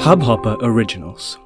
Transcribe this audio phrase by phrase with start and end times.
[0.00, 1.36] Hubhopper Originals.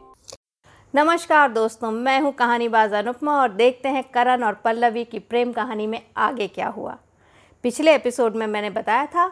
[0.94, 5.86] नमस्कार दोस्तों, मैं हूँ कहानीबाज अनुपमा और देखते हैं करण और पल्लवी की प्रेम कहानी
[5.86, 6.96] में आगे क्या हुआ।
[7.62, 9.26] पिछले एपिसोड में मैंने बताया था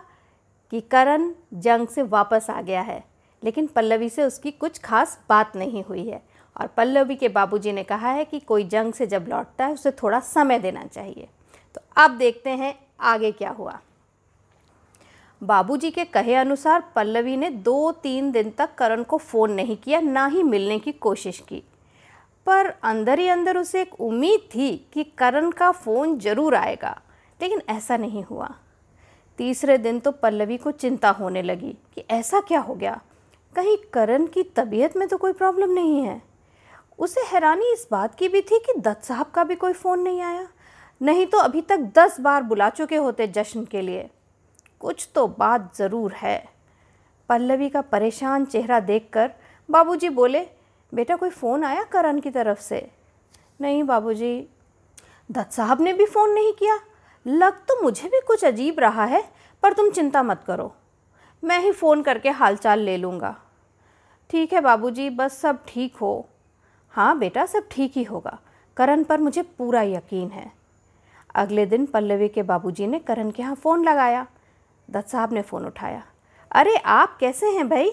[0.70, 3.04] कि करण जंग से वापस आ गया है,
[3.42, 6.22] लेकिन पल्लवी से उसकी कुछ खास बात नहीं हुई है
[6.60, 9.90] और पल्लवी के बाबूजी ने कहा है कि कोई जंग से जब लौटता है, उसे
[9.90, 11.28] थोड़ा समय देना चाहिए।
[11.74, 13.78] तो अब देखते हैं आगे क्या हुआ।
[15.42, 20.00] बाबूजी के कहे अनुसार पल्लवी ने दो तीन दिन तक करण को फ़ोन नहीं किया,
[20.00, 21.62] ना ही मिलने की कोशिश की।
[22.46, 27.00] पर अंदर ही अंदर उसे एक उम्मीद थी कि करण का फ़ोन ज़रूर आएगा,
[27.40, 28.48] लेकिन ऐसा नहीं हुआ।
[29.38, 33.00] तीसरे दिन तो पल्लवी को चिंता होने लगी कि ऐसा क्या हो गया?
[33.54, 36.20] कहीं करण की तबीयत में तो कोई प्रॉब्लम नहीं है।
[36.98, 40.20] उसे हैरानी इस बात की भी थी कि दत्त साहब का भी कोई फ़ोन नहीं
[40.22, 40.48] आया।
[41.00, 44.08] नहीं तो अभी तक दस बार बुला चुके होते जश्न के लिए।
[44.82, 46.44] कुछ तो बात ज़रूर है।
[47.28, 49.30] पल्लवी का परेशान चेहरा देखकर
[49.68, 50.46] बाबूजी बोले,
[50.92, 52.90] बेटा, कोई फ़ोन आया करण की तरफ़ से?
[53.60, 54.48] नहीं बाबूजी।
[55.30, 56.78] दत्त साहब ने भी फ़ोन नहीं किया?
[57.26, 59.22] लग तो मुझे भी कुछ अजीब रहा है,
[59.62, 60.72] पर तुम चिंता मत करो।
[61.42, 63.36] मैं ही फ़ोन करके हालचाल ले लूँगा।
[64.30, 66.28] ठीक है बाबूजी, बस सब ठीक हो।
[66.88, 68.38] हाँ बेटा, सब ठीक ही होगा।
[68.76, 70.52] करण पर मुझे पूरा यकीन है।
[71.34, 74.26] अगले दिन पल्लवी के बाबूजी ने करण के यहाँ फ़ोन लगाया।
[74.88, 76.02] दत्त साहब ने फ़ोन उठाया।
[76.50, 77.90] अरे, आप कैसे हैं भाई?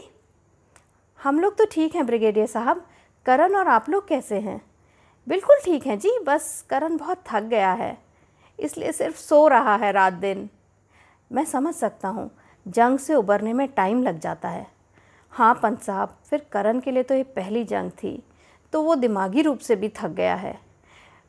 [1.20, 2.86] हम लोग तो ठीक हैं, ब्रिगेडियर साहब।
[3.26, 4.62] करण और आप लोग कैसे हैं?
[5.28, 7.98] बिल्कुल ठीक हैं जी, बस करण बहुत थक गया है,
[8.60, 10.50] इसलिए सिर्फ़ सो रहा है रात दिन।
[11.32, 12.30] मैं समझ सकता हूँ,
[12.66, 14.66] जंग से उबरने में टाइम लग जाता है।
[15.34, 18.22] हाँ पंत साहब, फिर करण के लिए तो ये पहली जंग थी
[18.74, 20.54] तो वो दिमागी रूप से भी थक गया है।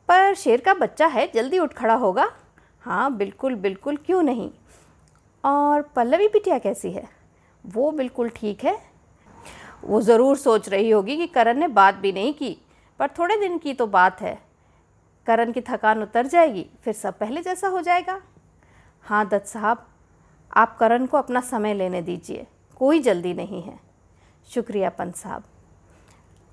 [0.09, 2.31] पर शेर का बच्चा है, जल्दी उठ खड़ा होगा?
[2.83, 4.49] हाँ बिल्कुल बिल्कुल, क्यों नहीं?
[5.43, 7.03] और पल्लवी बिटिया कैसी है?
[7.63, 8.77] वो बिल्कुल ठीक है।
[9.83, 12.57] वो ज़रूर सोच रही होगी कि करण ने बात भी नहीं की,
[12.99, 14.37] पर थोड़े दिन की तो बात है।
[15.27, 18.21] करण की थकान उतर जाएगी, फिर सब पहले जैसा हो जाएगा।
[19.05, 19.85] हाँ दत्त साहब,
[20.53, 23.79] आप करण को अपना समय लेने दीजिए, कोई जल्दी नहीं है।
[24.47, 25.43] शुक्रिया पंत साहब।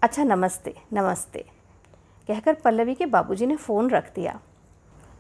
[0.02, 1.44] अच्छा नमस्ते नमस्ते।
[2.28, 4.38] कहकर पल्लवी के बाबूजी ने फ़ोन रख दिया।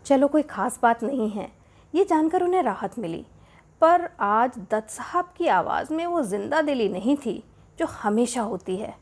[0.06, 1.50] चलो कोई ख़ास बात नहीं है।
[1.94, 3.24] ये जानकर उन्हें राहत मिली।
[3.80, 7.42] पर आज दत्त साहब की आवाज़ में वो ज़िंदा दिली नहीं थी,
[7.78, 8.94] जो हमेशा होती है।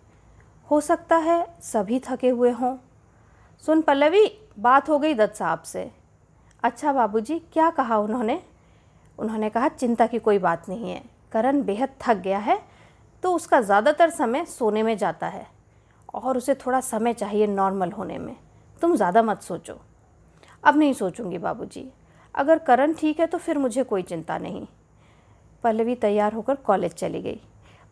[0.69, 2.77] हो सकता है सभी थके हुए हों।
[3.65, 4.27] सुन पल्लवी,
[4.59, 5.91] बात हो गई दत्त साहब से।
[6.63, 8.41] अच्छा बाबूजी, क्या कहा उन्होंने?
[9.19, 12.61] उन्होंने कहा, चिंता की कोई बात नहीं है। करण बेहद थक गया है
[13.23, 15.47] तो उसका ज़्यादातर समय सोने में जाता है,
[16.15, 18.37] और उसे थोड़ा समय चाहिए नॉर्मल होने में।
[18.81, 19.79] तुम ज़्यादा मत सोचो।
[20.65, 21.91] अब नहीं सोचूँगी बाबूजी।
[22.37, 24.67] अगर करण ठीक है तो फिर मुझे कोई चिंता नहीं।
[25.65, 27.41] पल्लवी तैयार होकर कॉलेज चली गई,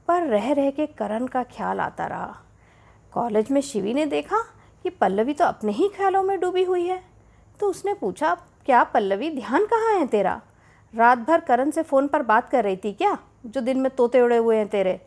[0.08, 2.34] पर रह रह के करण का ख्याल आता रहा।
[3.12, 4.38] कॉलेज में शिवी ने देखा
[4.84, 7.02] कि पल्लवी तो अपने ही ख्यालों में डूबी हुई है।
[7.60, 8.34] तो उसने पूछा,
[8.66, 10.40] क्या पल्लवी, ध्यान कहाँ है तेरा?
[10.94, 13.16] रात भर करण से फ़ोन पर बात कर रही थी क्या,
[13.46, 15.00] जो दिन में तोते उड़े हुए हैं तेरे?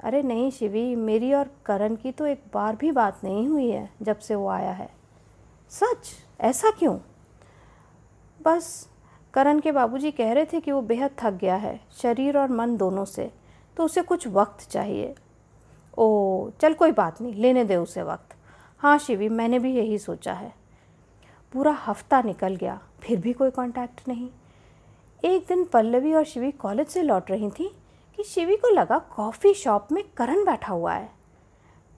[0.00, 3.88] अरे नहीं शिवी, मेरी और करण की तो एक बार भी बात नहीं हुई है,
[4.02, 4.88] जब से वो आया है।
[5.72, 6.12] सच?
[6.40, 6.98] ऐसा क्यों?
[8.44, 8.88] बस
[9.34, 12.76] करण के बाबूजी कह रहे थे कि वो बेहद थक गया है, शरीर और मन
[12.76, 13.30] दोनों से
[13.76, 15.14] तो उसे कुछ वक्त चाहिए।
[15.98, 18.36] ओ, चल कोई बात नहीं, लेने दे उसे वक्त।
[18.78, 20.52] हाँ शिवी, मैंने भी यही सोचा है।
[21.52, 24.28] पूरा हफ़्ता निकल गया, फिर भी कोई कांटेक्ट नहीं।
[25.24, 27.68] एक दिन पल्लवी और शिवी कॉलेज से लौट रही थी
[28.18, 31.10] कि शिवी को लगा कॉफ़ी शॉप में करण बैठा हुआ है।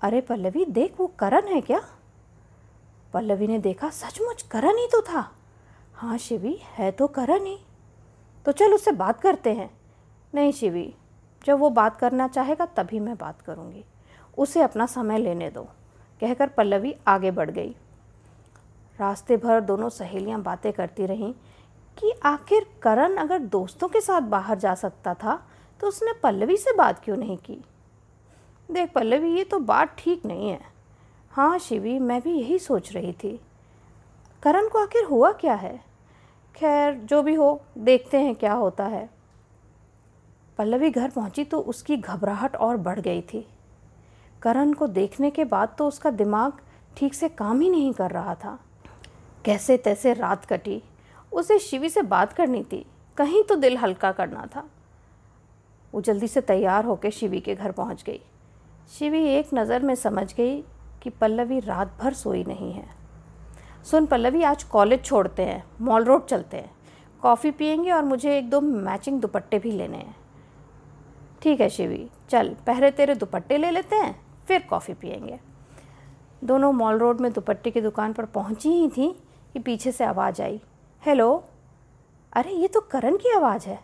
[0.03, 1.81] अरे पल्लवी, देख वो करण है क्या?
[3.13, 5.31] पल्लवी ने देखा, सचमुच करण ही तो था।
[5.97, 7.59] हाँ शिवी, है तो करण ही
[8.47, 9.71] तो चल उससे बात करते हैं।
[10.35, 10.93] नहीं शिवी,
[11.45, 13.85] जब वो बात करना चाहेगा तभी मैं बात करूँगी।
[14.39, 15.63] उसे अपना समय लेने दो।
[16.23, 17.71] कहकर पल्लवी आगे बढ़ गई।
[18.99, 21.33] रास्ते भर दोनों सहेलियाँ बातें करती रहीं
[21.97, 25.41] कि आखिर करण अगर दोस्तों के साथ बाहर जा सकता था
[25.81, 27.63] तो उसने पल्लवी से बात क्यों नहीं की?
[28.69, 30.61] देख पल्लवी, ये तो बात ठीक नहीं है।
[31.33, 33.41] हाँ शिवी, मैं भी यही सोच रही थी।
[34.43, 35.86] करण को आखिर हुआ क्या है?
[36.57, 39.09] खैर, जो भी हो, देखते हैं क्या होता है।
[40.59, 43.47] पल्लवी घर पहुँची तो उसकी घबराहट और बढ़ गई थी।
[44.43, 46.61] करण को देखने के बाद तो उसका दिमाग
[46.97, 48.59] ठीक से काम ही नहीं कर रहा था।
[49.45, 50.83] कैसे तैसे रात कटी।
[51.33, 52.85] उसे शिवी से बात करनी थी।
[53.17, 54.69] कहीं तो दिल हल्का करना था।
[55.93, 58.21] वो जल्दी से तैयार होकर शिवी के घर पहुँच गई।
[58.99, 60.61] शिवी एक नज़र में समझ गई
[61.03, 62.96] कि पल्लवी रात भर सोई नहीं है।
[63.87, 66.71] सुन पल्लवी, आज कॉलेज छोड़ते हैं मॉल रोड चलते हैं।
[67.23, 70.17] कॉफ़ी पियेंगे और मुझे एक दो मैचिंग दुपट्टे भी लेने हैं।
[71.43, 74.15] ठीक है शिवी, चल पहले तेरे दुपट्टे ले लेते हैं,
[74.49, 75.39] फिर कॉफ़ी पियेंगे।
[76.45, 79.09] दोनों मॉल रोड में दुपट्टे की दुकान पर पहुँची ही थी
[79.53, 80.61] कि पीछे से आवाज़ आई।
[81.03, 81.45] हेलो
[82.33, 83.79] अरे, ये तो करण की आवाज़ है।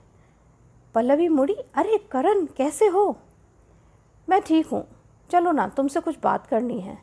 [0.94, 3.16] पल्लवी मुड़ी, अरे करण, कैसे हो?
[4.28, 4.84] मैं ठीक हूँ।
[5.30, 6.98] चलो ना, तुमसे कुछ बात करनी है।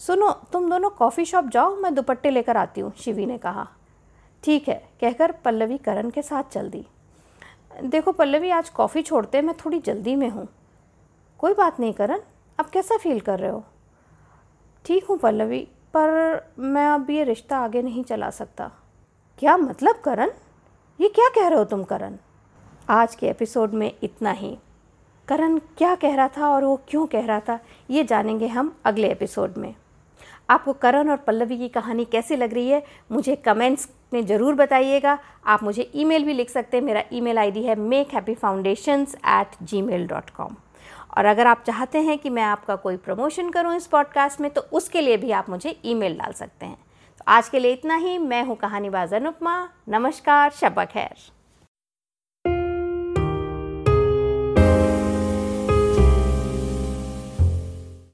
[0.00, 3.66] सुनो, तुम दोनों कॉफ़ी शॉप जाओ, मैं दुपट्टे लेकर आती हूँ, शिवी ने कहा।
[4.44, 6.86] ठीक है, कहकर पल्लवी करण के साथ चल दी।
[7.84, 10.48] देखो पल्लवी, आज कॉफ़ी छोड़ते मैं थोड़ी जल्दी में हूँ।
[11.38, 12.20] कोई बात नहीं करण,
[12.58, 13.64] अब कैसा फील कर रहे हो?
[14.84, 18.70] ठीक हूँ पल्लवी, पर मैं अब ये रिश्ता आगे नहीं चला सकता।
[19.38, 20.30] क्या मतलब करण?
[21.00, 22.16] ये क्या कह रहे हो तुम करण?
[22.88, 24.58] आज के एपिसोड में इतना ही।
[25.28, 27.58] करण क्या कह रहा था और वो क्यों कह रहा था,
[27.90, 29.74] ये जानेंगे हम अगले एपिसोड में।
[30.48, 32.82] आपको करण और पल्लवी की कहानी कैसी लग रही है?
[33.12, 37.62] मुझे कमेंट्स में ज़रूर बताइएगा। आप मुझे ईमेल भी लिख सकते हैं। मेरा ईमेल आईडी
[37.62, 40.56] है make happy foundations at gmail dot com
[41.16, 44.60] और अगर आप चाहते हैं कि मैं आपका कोई प्रमोशन करूँ इस पॉडकास्ट में तो
[44.72, 48.18] उसके लिए भी आप मुझे ईमेल डाल सकते हैं। तो आज के लिए इतना ही।
[48.18, 49.56] मैं हूँ कहानीबाज अनुपमा।
[49.88, 51.43] नमस्कार शब्बा खैर